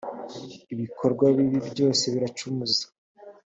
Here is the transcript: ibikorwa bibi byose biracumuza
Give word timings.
ibikorwa 0.73 1.25
bibi 1.35 1.59
byose 1.71 2.03
biracumuza 2.13 2.85